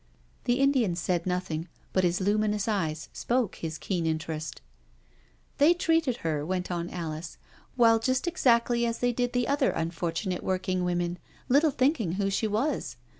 [0.45, 4.59] The Indian said nothing, but his luminous ieyes spoke his keen interest.••
[5.59, 7.37] They treated her," went on Alice,"
[7.77, 11.19] well, just exactly as they did the other unfortunate working women,
[11.49, 12.95] little thinking who she was.